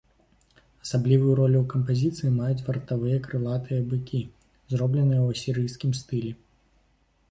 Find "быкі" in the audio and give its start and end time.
3.93-4.25